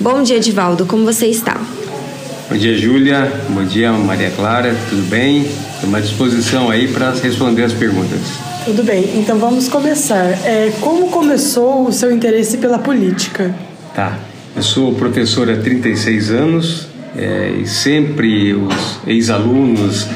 Bom 0.00 0.22
dia, 0.22 0.38
Edivaldo. 0.38 0.86
Como 0.86 1.04
você 1.04 1.26
está? 1.26 1.60
Bom 2.48 2.56
dia, 2.56 2.74
Júlia. 2.78 3.30
Bom 3.50 3.64
dia, 3.66 3.92
Maria 3.92 4.30
Clara. 4.30 4.74
Tudo 4.88 5.02
bem? 5.02 5.42
Estou 5.74 5.94
à 5.94 6.00
disposição 6.00 6.70
aí 6.70 6.88
para 6.88 7.10
responder 7.10 7.64
as 7.64 7.74
perguntas. 7.74 8.20
Tudo 8.64 8.82
bem, 8.82 9.18
então 9.18 9.36
vamos 9.38 9.68
começar. 9.68 10.30
É, 10.46 10.72
como 10.80 11.10
começou 11.10 11.86
o 11.86 11.92
seu 11.92 12.10
interesse 12.10 12.56
pela 12.56 12.78
política? 12.78 13.54
Tá, 13.94 14.18
eu 14.56 14.62
sou 14.62 14.94
professor 14.94 15.50
há 15.50 15.56
36 15.56 16.30
anos 16.30 16.86
é, 17.16 17.52
e 17.60 17.66
sempre 17.66 18.54
os 18.54 18.98
ex-alunos 19.06 20.06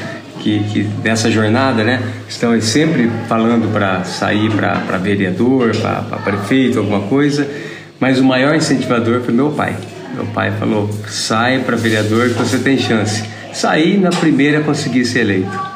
que, 0.41 0.63
que, 0.71 0.83
dessa 0.83 1.29
jornada, 1.29 1.83
né, 1.83 2.01
estão 2.27 2.59
sempre 2.61 3.09
falando 3.27 3.71
para 3.73 4.03
sair 4.05 4.49
para 4.51 4.97
vereador, 4.97 5.75
para 5.75 6.17
prefeito, 6.23 6.79
alguma 6.79 7.01
coisa, 7.01 7.49
mas 7.99 8.19
o 8.19 8.23
maior 8.23 8.55
incentivador 8.55 9.21
foi 9.21 9.33
meu 9.33 9.51
pai. 9.51 9.75
Meu 10.15 10.25
pai 10.27 10.51
falou: 10.51 10.89
sai 11.07 11.59
para 11.59 11.75
vereador 11.75 12.29
que 12.29 12.35
você 12.35 12.57
tem 12.57 12.77
chance. 12.77 13.23
Saí 13.53 13.97
na 13.97 14.09
primeira 14.09 14.61
consegui 14.61 15.05
ser 15.05 15.19
eleito. 15.19 15.69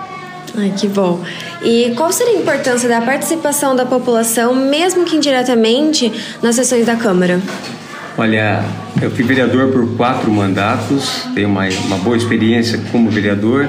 Ai, 0.56 0.72
que 0.78 0.88
bom. 0.88 1.22
E 1.64 1.94
qual 1.96 2.12
seria 2.12 2.38
a 2.38 2.42
importância 2.42 2.88
da 2.88 3.02
participação 3.02 3.76
da 3.76 3.86
população, 3.86 4.54
mesmo 4.54 5.04
que 5.04 5.16
indiretamente, 5.16 6.12
nas 6.42 6.56
sessões 6.56 6.86
da 6.86 6.96
Câmara? 6.96 7.42
Olha, 8.16 8.64
eu 9.02 9.10
fui 9.10 9.24
vereador 9.24 9.72
por 9.72 9.98
quatro 9.98 10.30
mandatos, 10.32 11.26
tenho 11.34 11.50
uma, 11.50 11.68
uma 11.86 11.98
boa 11.98 12.16
experiência 12.16 12.80
como 12.92 13.10
vereador 13.10 13.68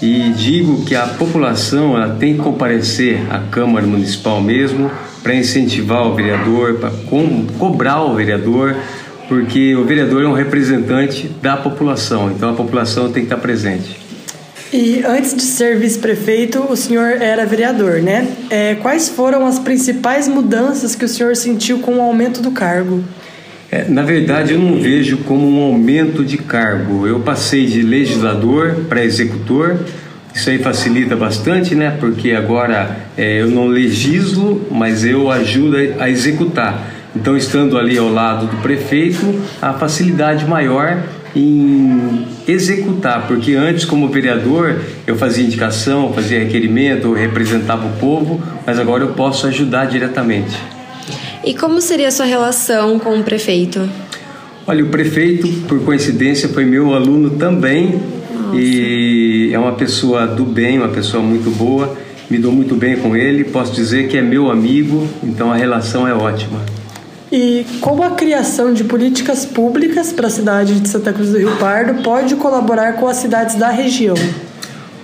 e 0.00 0.30
digo 0.30 0.82
que 0.84 0.96
a 0.96 1.06
população 1.06 1.94
ela 1.94 2.16
tem 2.16 2.34
que 2.34 2.40
comparecer 2.40 3.20
à 3.30 3.38
Câmara 3.38 3.86
Municipal 3.86 4.40
mesmo 4.40 4.90
para 5.22 5.34
incentivar 5.34 6.06
o 6.06 6.14
vereador, 6.14 6.74
para 6.76 6.90
co 6.90 7.22
cobrar 7.58 8.02
o 8.02 8.14
vereador, 8.14 8.74
porque 9.28 9.76
o 9.76 9.84
vereador 9.84 10.24
é 10.24 10.26
um 10.26 10.32
representante 10.32 11.28
da 11.42 11.56
população, 11.58 12.32
então 12.32 12.50
a 12.50 12.54
população 12.54 13.12
tem 13.12 13.26
que 13.26 13.32
estar 13.32 13.36
presente. 13.36 14.00
E 14.72 15.04
antes 15.04 15.36
de 15.36 15.42
ser 15.42 15.78
vice-prefeito, 15.78 16.60
o 16.60 16.74
senhor 16.74 17.20
era 17.20 17.44
vereador, 17.44 18.00
né? 18.00 18.26
É, 18.48 18.74
quais 18.76 19.10
foram 19.10 19.46
as 19.46 19.58
principais 19.58 20.26
mudanças 20.26 20.94
que 20.94 21.04
o 21.04 21.08
senhor 21.08 21.36
sentiu 21.36 21.80
com 21.80 21.98
o 21.98 22.00
aumento 22.00 22.40
do 22.40 22.52
cargo? 22.52 23.04
É, 23.72 23.86
na 23.88 24.02
verdade, 24.02 24.52
eu 24.52 24.58
não 24.58 24.78
vejo 24.78 25.16
como 25.24 25.48
um 25.48 25.62
aumento 25.62 26.22
de 26.22 26.36
cargo. 26.36 27.06
Eu 27.06 27.20
passei 27.20 27.64
de 27.64 27.80
legislador 27.80 28.84
para 28.86 29.02
executor. 29.02 29.78
Isso 30.34 30.50
aí 30.50 30.58
facilita 30.58 31.16
bastante, 31.16 31.74
né? 31.74 31.96
Porque 31.98 32.32
agora 32.32 32.98
é, 33.16 33.40
eu 33.40 33.48
não 33.48 33.66
legislo, 33.66 34.68
mas 34.70 35.06
eu 35.06 35.30
ajudo 35.30 35.78
a 35.98 36.10
executar. 36.10 36.86
Então, 37.16 37.34
estando 37.34 37.78
ali 37.78 37.96
ao 37.96 38.12
lado 38.12 38.44
do 38.44 38.58
prefeito, 38.58 39.40
a 39.62 39.72
facilidade 39.72 40.44
maior 40.44 41.02
em 41.34 42.26
executar, 42.46 43.26
porque 43.26 43.54
antes, 43.54 43.86
como 43.86 44.06
vereador, 44.08 44.80
eu 45.06 45.16
fazia 45.16 45.44
indicação, 45.46 46.12
fazia 46.12 46.40
requerimento, 46.40 47.10
representava 47.14 47.86
o 47.86 47.92
povo, 47.92 48.42
mas 48.66 48.78
agora 48.78 49.02
eu 49.02 49.14
posso 49.14 49.46
ajudar 49.46 49.86
diretamente. 49.86 50.58
E 51.44 51.54
como 51.54 51.80
seria 51.80 52.08
a 52.08 52.10
sua 52.10 52.26
relação 52.26 52.98
com 52.98 53.18
o 53.18 53.22
prefeito? 53.24 53.88
Olha, 54.64 54.84
o 54.84 54.88
prefeito, 54.88 55.48
por 55.66 55.80
coincidência, 55.80 56.48
foi 56.48 56.64
meu 56.64 56.94
aluno 56.94 57.30
também 57.30 58.00
Nossa. 58.32 58.56
e 58.56 59.50
é 59.52 59.58
uma 59.58 59.72
pessoa 59.72 60.24
do 60.24 60.44
bem, 60.44 60.78
uma 60.78 60.88
pessoa 60.88 61.20
muito 61.20 61.50
boa. 61.50 61.96
Me 62.30 62.38
dou 62.38 62.52
muito 62.52 62.76
bem 62.76 62.96
com 62.96 63.16
ele, 63.16 63.42
posso 63.42 63.72
dizer 63.72 64.08
que 64.08 64.16
é 64.16 64.22
meu 64.22 64.50
amigo, 64.50 65.08
então 65.22 65.52
a 65.52 65.56
relação 65.56 66.06
é 66.06 66.14
ótima. 66.14 66.60
E 67.30 67.66
como 67.80 68.04
a 68.04 68.10
criação 68.10 68.72
de 68.72 68.84
políticas 68.84 69.44
públicas 69.44 70.12
para 70.12 70.28
a 70.28 70.30
cidade 70.30 70.78
de 70.78 70.88
Santa 70.88 71.12
Cruz 71.12 71.30
do 71.30 71.38
Rio 71.38 71.56
Pardo 71.56 72.02
pode 72.02 72.36
colaborar 72.36 72.94
com 72.94 73.08
as 73.08 73.16
cidades 73.16 73.56
da 73.56 73.70
região? 73.70 74.14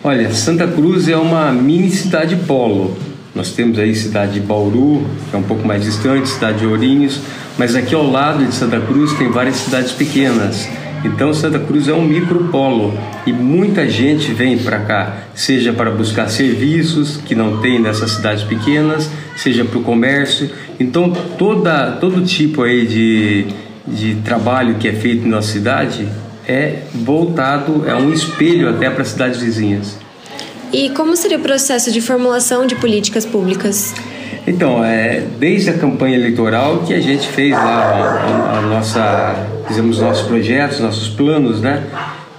Olha, 0.05 0.33
Santa 0.33 0.69
Cruz 0.69 1.09
é 1.09 1.17
uma 1.17 1.51
mini 1.53 1.91
cidade 1.91 2.37
polo. 2.47 2.97
Nós 3.39 3.53
temos 3.53 3.79
aí 3.79 3.95
cidade 3.95 4.33
de 4.33 4.41
Bauru, 4.41 5.07
que 5.31 5.37
é 5.37 5.39
um 5.39 5.45
pouco 5.45 5.65
mais 5.65 5.85
distante, 5.85 6.29
cidade 6.29 6.59
de 6.59 6.67
Ourinhos, 6.67 7.21
mas 7.57 7.77
aqui 7.77 7.95
ao 7.95 8.11
lado 8.11 8.45
de 8.45 8.53
Santa 8.53 8.81
Cruz 8.81 9.13
tem 9.13 9.31
várias 9.31 9.55
cidades 9.55 9.93
pequenas. 9.93 10.69
Então 11.05 11.33
Santa 11.33 11.61
Cruz 11.61 11.87
é 11.87 11.93
um 11.93 12.03
micropolo 12.05 12.99
e 13.25 13.33
muita 13.33 13.89
gente 13.89 14.33
vem 14.33 14.59
para 14.59 14.81
cá, 14.81 15.19
seja 15.37 15.73
para 15.73 15.89
buscar 15.89 16.29
serviços 16.29 17.17
que 17.19 17.37
não 17.37 17.59
tem 17.59 17.79
nessas 17.79 18.11
cidades 18.11 18.43
pequenas, 18.43 19.09
seja 19.37 19.65
para 19.65 19.79
o 19.79 19.85
comércio. 19.85 20.51
Então 20.81 21.13
toda 21.39 21.93
todo 21.93 22.25
tipo 22.25 22.65
aí 22.65 22.89
de, 22.89 23.47
de 23.87 24.17
trabalho 24.17 24.75
que 24.81 24.89
é 24.89 24.93
feito 24.93 25.23
na 25.23 25.37
nossa 25.37 25.53
cidade 25.53 26.09
é 26.45 26.83
voltado, 26.93 27.85
é 27.87 27.95
um 27.95 28.13
espelho 28.13 28.69
até 28.69 28.91
para 28.91 29.03
as 29.03 29.09
cidades 29.11 29.41
vizinhas. 29.41 30.08
E 30.73 30.91
como 30.91 31.17
seria 31.17 31.39
o 31.39 31.41
processo 31.41 31.91
de 31.91 32.01
formulação 32.01 32.67
de 32.67 32.75
políticas 32.75 33.25
públicas? 33.25 33.95
Então, 34.47 34.85
é, 34.85 35.23
desde 35.39 35.71
a 35.71 35.75
campanha 35.75 36.17
eleitoral 36.17 36.79
que 36.87 36.95
a 36.95 37.01
gente 37.01 37.29
fez 37.29 37.53
lá 37.53 38.53
a, 38.53 38.59
a 38.59 38.63
nossa, 38.63 39.47
fizemos 39.67 40.01
nossos 40.01 40.27
projetos, 40.27 40.81
nossos 40.81 41.09
planos, 41.09 41.61
né? 41.61 41.85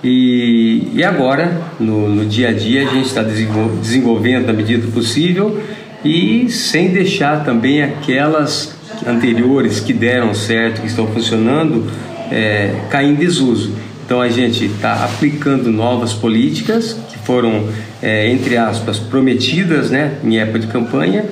E, 0.03 0.88
e 0.93 1.03
agora, 1.03 1.62
no, 1.79 2.07
no 2.07 2.25
dia 2.25 2.50
a 2.50 2.53
dia, 2.53 2.88
a 2.88 2.93
gente 2.93 3.07
está 3.07 3.21
desenvolvendo 3.21 4.48
na 4.48 4.53
medida 4.53 4.86
do 4.86 4.91
possível 4.91 5.62
e 6.03 6.50
sem 6.50 6.89
deixar 6.89 7.43
também 7.43 7.83
aquelas 7.83 8.74
anteriores 9.05 9.79
que 9.79 9.93
deram 9.93 10.33
certo, 10.33 10.81
que 10.81 10.88
estão 10.88 11.07
funcionando, 11.07 11.91
é, 12.31 12.74
cair 12.89 13.09
em 13.09 13.15
desuso. 13.15 13.74
Então 14.05 14.21
a 14.21 14.29
gente 14.29 14.65
está 14.65 15.05
aplicando 15.05 15.71
novas 15.71 16.13
políticas 16.13 16.98
foram, 17.29 17.63
é, 18.01 18.27
entre 18.31 18.57
aspas, 18.57 18.98
prometidas 18.98 19.91
né, 19.91 20.13
em 20.24 20.39
época 20.39 20.57
de 20.57 20.65
campanha, 20.65 21.25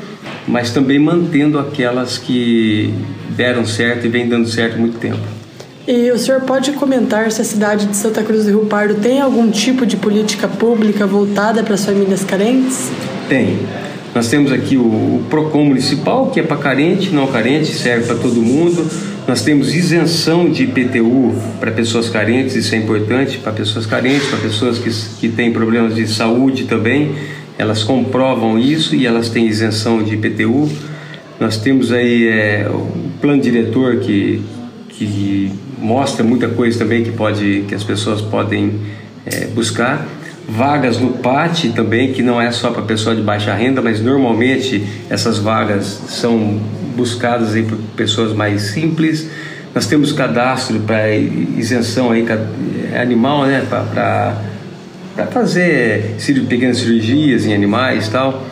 mas 0.47 0.69
também 0.69 0.99
mantendo 0.99 1.57
aquelas 1.57 2.19
que 2.19 2.93
deram 3.31 3.65
certo 3.65 4.05
e 4.05 4.07
vem 4.07 4.29
dando 4.29 4.47
certo 4.47 4.75
há 4.75 4.77
muito 4.77 4.99
tempo. 4.99 5.17
E 5.87 6.11
o 6.11 6.19
senhor 6.19 6.41
pode 6.41 6.73
comentar 6.73 7.31
se 7.31 7.41
a 7.41 7.43
cidade 7.43 7.87
de 7.87 7.97
Santa 7.97 8.21
Cruz 8.21 8.43
do 8.43 8.51
Rio 8.51 8.65
Pardo 8.67 8.93
tem 9.01 9.19
algum 9.19 9.49
tipo 9.49 9.87
de 9.87 9.97
política 9.97 10.47
pública 10.47 11.07
voltada 11.07 11.63
para 11.63 11.73
as 11.73 11.83
famílias 11.83 12.23
carentes? 12.23 12.91
Tem. 13.27 13.57
Nós 14.13 14.27
temos 14.27 14.51
aqui 14.51 14.77
o, 14.77 14.83
o 14.83 15.23
PROCON 15.31 15.65
municipal, 15.65 16.27
que 16.27 16.39
é 16.39 16.43
para 16.43 16.57
carente, 16.57 17.09
não 17.09 17.25
carente, 17.25 17.73
serve 17.73 18.05
para 18.05 18.17
todo 18.17 18.39
mundo. 18.39 18.87
Nós 19.27 19.41
temos 19.41 19.75
isenção 19.75 20.49
de 20.49 20.63
IPTU 20.63 21.35
para 21.59 21.69
pessoas 21.71 22.09
carentes, 22.09 22.55
isso 22.55 22.73
é 22.73 22.77
importante, 22.77 23.37
para 23.39 23.51
pessoas 23.51 23.85
carentes, 23.85 24.25
para 24.29 24.39
pessoas 24.39 24.79
que, 24.79 24.89
que 25.19 25.27
têm 25.27 25.51
problemas 25.51 25.95
de 25.95 26.07
saúde 26.07 26.63
também. 26.63 27.13
Elas 27.57 27.83
comprovam 27.83 28.57
isso 28.57 28.95
e 28.95 29.05
elas 29.05 29.29
têm 29.29 29.45
isenção 29.45 30.01
de 30.01 30.13
IPTU. 30.15 30.69
Nós 31.41 31.57
temos 31.57 31.91
aí 31.91 32.25
é, 32.29 32.69
o 32.69 32.87
plano 33.19 33.41
diretor 33.41 33.97
que, 33.97 34.41
que 34.87 35.51
mostra 35.77 36.23
muita 36.23 36.47
coisa 36.47 36.79
também 36.79 37.03
que, 37.03 37.11
pode, 37.11 37.65
que 37.67 37.75
as 37.75 37.83
pessoas 37.83 38.21
podem 38.21 38.79
é, 39.25 39.47
buscar 39.47 40.07
vagas 40.47 40.97
no 40.97 41.09
PAT 41.09 41.65
também, 41.75 42.13
que 42.13 42.23
não 42.23 42.41
é 42.41 42.51
só 42.51 42.71
para 42.71 42.81
pessoa 42.83 43.15
de 43.15 43.21
baixa 43.21 43.53
renda, 43.53 43.81
mas 43.81 44.01
normalmente 44.01 44.83
essas 45.09 45.37
vagas 45.37 45.85
são 46.07 46.59
buscadas 46.95 47.53
aí 47.53 47.63
por 47.63 47.77
pessoas 47.95 48.33
mais 48.33 48.61
simples. 48.61 49.29
Nós 49.75 49.85
temos 49.85 50.11
cadastro 50.13 50.79
para 50.79 51.15
isenção 51.15 52.11
aí 52.11 52.25
animal, 52.99 53.45
né, 53.45 53.63
para 53.69 55.25
fazer 55.31 56.15
pequenas 56.47 56.77
cirurgias 56.77 57.45
em 57.45 57.53
animais 57.53 58.07
e 58.07 58.11
tal. 58.11 58.47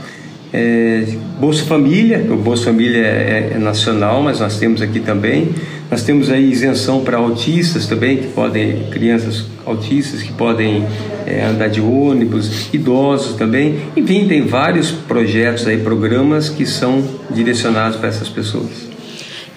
É, 0.53 1.03
Bolsa 1.39 1.65
Família, 1.65 2.25
o 2.29 2.37
Bolsa 2.37 2.65
Família 2.65 3.05
é, 3.05 3.51
é, 3.53 3.57
nacional, 3.57 4.21
mas 4.21 4.39
nós 4.39 4.59
temos 4.59 4.81
aqui 4.81 4.99
também. 4.99 5.49
Nós 5.89 6.03
temos 6.03 6.29
aí 6.29 6.49
isenção 6.49 7.03
para 7.03 7.17
autistas 7.17 7.87
também, 7.87 8.17
que 8.17 8.27
podem, 8.27 8.87
crianças 8.89 9.45
autistas 9.65 10.21
que 10.21 10.31
podem 10.31 10.85
é, 11.25 11.43
andar 11.43 11.69
de 11.69 11.81
ônibus, 11.81 12.73
idosos 12.73 13.35
também. 13.35 13.79
Enfim, 13.95 14.27
tem 14.27 14.45
vários 14.45 14.91
projetos 14.91 15.67
aí, 15.67 15.77
programas 15.77 16.49
que 16.49 16.65
são 16.65 17.03
direcionados 17.29 17.97
para 17.97 18.09
essas 18.09 18.29
pessoas. 18.29 18.85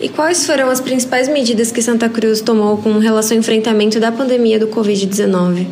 E 0.01 0.09
quais 0.09 0.47
foram 0.47 0.71
as 0.71 0.81
principais 0.81 1.29
medidas 1.29 1.73
que 1.73 1.83
Santa 1.83 2.09
Cruz 2.09 2.41
tomou 2.41 2.79
com 2.79 2.99
relação 2.99 3.37
ao 3.37 3.41
enfrentamento 3.41 3.99
da 3.99 4.13
pandemia 4.13 4.59
do 4.59 4.69
Covid-19? 4.69 5.67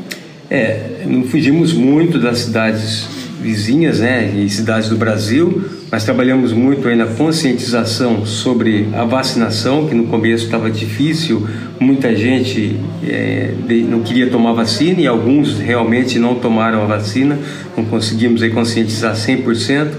É, 0.50 1.02
não 1.06 1.22
fugimos 1.24 1.72
muito 1.72 2.18
das 2.18 2.38
cidades 2.38 3.06
vizinhas, 3.40 4.00
né, 4.00 4.32
e 4.36 4.48
cidades 4.50 4.88
do 4.88 4.96
Brasil, 4.96 5.64
mas 5.90 6.04
trabalhamos 6.04 6.52
muito 6.52 6.88
aí 6.88 6.96
na 6.96 7.06
conscientização 7.06 8.26
sobre 8.26 8.88
a 8.92 9.04
vacinação, 9.04 9.86
que 9.86 9.94
no 9.94 10.06
começo 10.06 10.44
estava 10.44 10.70
difícil, 10.70 11.46
muita 11.78 12.14
gente 12.14 12.76
é, 13.04 13.52
não 13.88 14.02
queria 14.02 14.28
tomar 14.28 14.52
vacina 14.52 15.00
e 15.00 15.06
alguns 15.06 15.58
realmente 15.58 16.18
não 16.18 16.34
tomaram 16.34 16.82
a 16.82 16.86
vacina, 16.86 17.38
não 17.76 17.84
conseguimos 17.84 18.42
aí 18.42 18.50
conscientizar 18.50 19.14
100%, 19.14 19.90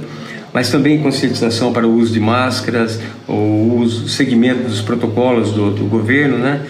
mas 0.53 0.69
também 0.69 0.97
conscientização 0.97 1.71
para 1.71 1.87
o 1.87 1.95
uso 1.95 2.11
de 2.11 2.19
máscaras, 2.19 2.99
o 3.27 3.77
uso, 3.79 4.09
segmento 4.09 4.67
dos 4.67 4.81
protocolos 4.81 5.51
do, 5.51 5.71
do 5.71 5.85
governo, 5.85 6.37
né, 6.37 6.61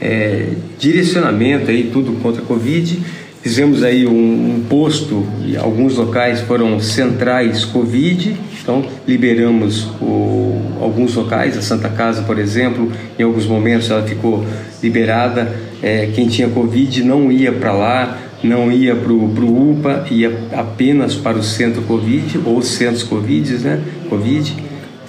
é, 0.00 0.48
direcionamento 0.78 1.70
aí 1.70 1.90
tudo 1.92 2.12
contra 2.20 2.42
a 2.42 2.44
Covid 2.44 2.98
Fizemos 3.42 3.82
aí 3.82 4.06
um, 4.06 4.12
um 4.12 4.64
posto, 4.68 5.26
e 5.44 5.56
alguns 5.56 5.96
locais 5.96 6.40
foram 6.42 6.78
centrais 6.78 7.64
Covid, 7.64 8.36
então 8.62 8.84
liberamos 9.06 9.88
o, 10.00 10.60
alguns 10.80 11.16
locais, 11.16 11.58
a 11.58 11.62
Santa 11.62 11.88
Casa, 11.88 12.22
por 12.22 12.38
exemplo, 12.38 12.92
em 13.18 13.22
alguns 13.24 13.44
momentos 13.46 13.90
ela 13.90 14.04
ficou 14.04 14.44
liberada. 14.80 15.52
É, 15.82 16.08
quem 16.14 16.28
tinha 16.28 16.48
Covid 16.48 17.02
não 17.02 17.32
ia 17.32 17.50
para 17.50 17.72
lá, 17.72 18.18
não 18.44 18.70
ia 18.70 18.94
para 18.94 19.12
o 19.12 19.70
UPA, 19.72 20.06
ia 20.08 20.32
apenas 20.52 21.16
para 21.16 21.36
o 21.36 21.42
centro 21.42 21.82
Covid 21.82 22.38
ou 22.44 22.62
centros 22.62 23.02
Covid, 23.02 23.54
né? 23.58 23.80
Covid. 24.08 24.54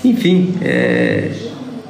Enfim, 0.03 0.55
é, 0.59 1.29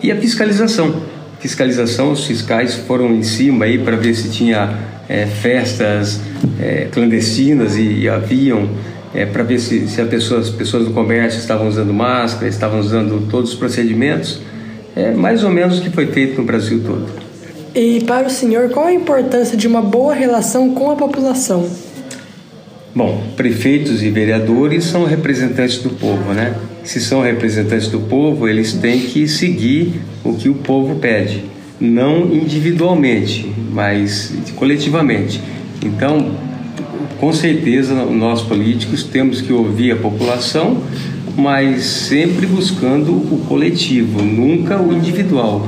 e 0.01 0.11
a 0.11 0.17
fiscalização. 0.17 0.93
Fiscalização, 1.39 2.11
os 2.11 2.25
fiscais 2.25 2.75
foram 2.75 3.13
em 3.15 3.23
cima 3.23 3.63
aí 3.63 3.77
para 3.77 3.95
ver 3.95 4.13
se 4.13 4.29
tinha 4.29 4.77
é, 5.07 5.25
festas 5.25 6.19
é, 6.59 6.87
clandestinas 6.91 7.75
e, 7.75 8.01
e 8.01 8.09
haviam 8.09 8.69
é, 9.13 9.25
para 9.25 9.43
ver 9.43 9.59
se, 9.59 9.87
se 9.87 10.01
as 10.01 10.09
pessoas, 10.09 10.49
pessoas 10.49 10.85
do 10.85 10.91
comércio 10.91 11.39
estavam 11.39 11.67
usando 11.67 11.93
máscara, 11.93 12.47
estavam 12.47 12.79
usando 12.79 13.27
todos 13.29 13.51
os 13.51 13.55
procedimentos, 13.55 14.39
é 14.95 15.11
mais 15.11 15.43
ou 15.43 15.49
menos 15.49 15.79
o 15.79 15.81
que 15.81 15.89
foi 15.89 16.07
feito 16.07 16.39
no 16.39 16.45
Brasil 16.45 16.81
todo. 16.85 17.07
E 17.75 18.03
para 18.05 18.27
o 18.27 18.29
senhor, 18.29 18.69
qual 18.69 18.87
a 18.87 18.93
importância 18.93 19.57
de 19.57 19.67
uma 19.67 19.81
boa 19.81 20.13
relação 20.13 20.73
com 20.73 20.91
a 20.91 20.95
população? 20.95 21.67
Bom, 22.95 23.23
prefeitos 23.35 24.03
e 24.03 24.11
vereadores 24.11 24.83
são 24.83 25.03
representantes 25.03 25.79
do 25.79 25.89
povo, 25.89 26.31
né? 26.33 26.53
Se 26.83 27.01
são 27.01 27.21
representantes 27.21 27.87
do 27.87 28.01
povo, 28.01 28.47
eles 28.47 28.73
têm 28.73 28.99
que 28.99 29.27
seguir 29.27 29.99
o 30.23 30.35
que 30.35 30.47
o 30.47 30.53
povo 30.53 30.99
pede, 30.99 31.43
não 31.83 32.33
individualmente, 32.33 33.53
mas 33.71 34.33
coletivamente. 34.55 35.41
Então, 35.83 36.31
com 37.19 37.33
certeza, 37.33 37.93
nós 37.93 38.41
políticos 38.41 39.03
temos 39.03 39.41
que 39.41 39.51
ouvir 39.51 39.91
a 39.91 39.95
população, 39.97 40.81
mas 41.35 41.83
sempre 41.83 42.45
buscando 42.45 43.11
o 43.11 43.43
coletivo, 43.49 44.21
nunca 44.21 44.81
o 44.81 44.93
individual. 44.93 45.67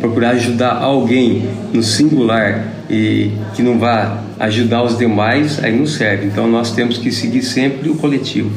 Procurar 0.00 0.30
ajudar 0.30 0.82
alguém 0.82 1.44
no 1.72 1.82
singular 1.82 2.84
e 2.90 3.30
que 3.54 3.62
não 3.62 3.78
vá 3.78 4.22
ajudar 4.40 4.82
os 4.82 4.98
demais, 4.98 5.62
aí 5.62 5.76
não 5.76 5.86
serve. 5.86 6.26
Então, 6.26 6.48
nós 6.48 6.72
temos 6.72 6.98
que 6.98 7.12
seguir 7.12 7.42
sempre 7.42 7.88
o 7.88 7.94
coletivo. 7.94 8.50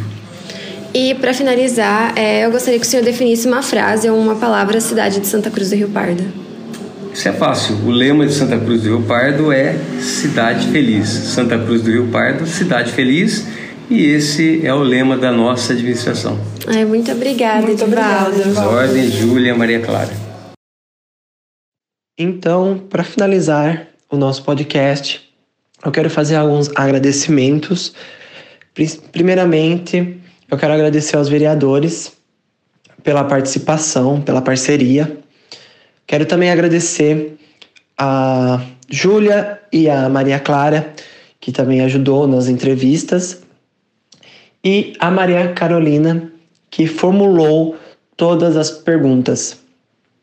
E 0.92 1.14
para 1.16 1.36
finalizar, 1.36 2.18
é, 2.18 2.46
eu 2.46 2.52
gostaria 2.52 2.80
que 2.80 2.86
o 2.86 2.90
senhor 2.90 3.04
definisse 3.04 3.48
uma 3.48 3.62
frase 3.62 4.10
ou 4.10 4.20
uma 4.20 4.36
palavra 4.36 4.82
cidade 4.82 5.20
de 5.20 5.28
Santa 5.28 5.52
Cruz 5.52 5.70
do 5.70 5.76
Rio 5.76 5.90
Pardo. 5.90 6.49
Isso 7.14 7.28
é 7.28 7.34
fácil. 7.34 7.76
O 7.86 7.90
lema 7.90 8.26
de 8.26 8.34
Santa 8.34 8.58
Cruz 8.58 8.84
do 8.84 8.90
Rio 8.90 9.02
Pardo 9.04 9.52
é 9.52 9.74
Cidade 10.00 10.68
Feliz. 10.68 11.10
Santa 11.10 11.58
Cruz 11.58 11.82
do 11.82 11.92
Rio 11.92 12.08
Pardo, 12.08 12.46
Cidade 12.46 12.92
Feliz. 12.92 13.46
E 13.90 14.06
esse 14.06 14.66
é 14.66 14.74
o 14.74 14.80
lema 14.80 15.18
da 15.18 15.32
nossa 15.32 15.74
administração. 15.74 16.40
Ai, 16.68 16.86
muito 16.86 17.12
obrigada, 17.12 17.66
muito 17.66 17.84
Edivaldo. 17.84 18.40
Obrigada, 18.40 18.70
Ordem, 18.70 19.10
Júlia, 19.10 19.56
Maria 19.56 19.80
Clara. 19.80 20.12
Então, 22.18 22.78
para 22.90 23.04
finalizar 23.04 23.88
o 24.12 24.16
nosso 24.16 24.44
podcast, 24.44 25.28
eu 25.84 25.92
quero 25.92 26.10
fazer 26.10 26.36
alguns 26.36 26.70
agradecimentos. 26.76 27.94
Primeiramente, 29.12 30.20
eu 30.50 30.58
quero 30.58 30.74
agradecer 30.74 31.18
aos 31.18 31.28
vereadores 31.28 32.14
pela 33.04 33.24
participação, 33.24 34.22
pela 34.22 34.42
parceria 34.42 35.18
Quero 36.10 36.26
também 36.26 36.50
agradecer 36.50 37.38
a 37.96 38.66
Júlia 38.90 39.62
e 39.72 39.88
a 39.88 40.10
Maria 40.10 40.40
Clara, 40.40 40.92
que 41.40 41.52
também 41.52 41.82
ajudou 41.82 42.28
nas 42.28 42.48
entrevistas, 42.48 43.44
e 44.66 44.94
a 45.00 45.12
Maria 45.12 45.54
Carolina, 45.54 46.34
que 46.72 46.88
formulou 46.88 47.78
todas 48.18 48.58
as 48.58 48.72
perguntas. 48.72 49.60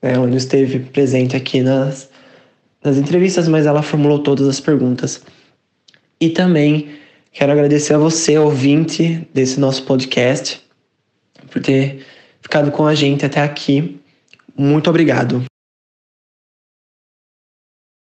Né? 0.02 0.14
Ela 0.14 0.26
não 0.26 0.36
esteve 0.36 0.80
presente 0.80 1.36
aqui 1.36 1.62
nas, 1.62 2.10
nas 2.82 2.96
entrevistas, 2.96 3.46
mas 3.46 3.64
ela 3.64 3.80
formulou 3.80 4.18
todas 4.18 4.48
as 4.48 4.58
perguntas. 4.58 5.22
E 6.20 6.30
também 6.30 6.96
quero 7.30 7.52
agradecer 7.52 7.94
a 7.94 7.98
você, 7.98 8.36
ouvinte 8.36 9.24
desse 9.32 9.60
nosso 9.60 9.84
podcast, 9.84 10.60
por 11.48 11.62
ter 11.62 12.04
ficado 12.42 12.72
com 12.72 12.84
a 12.84 12.94
gente 12.96 13.24
até 13.24 13.40
aqui. 13.40 14.00
Muito 14.58 14.90
obrigado. 14.90 15.46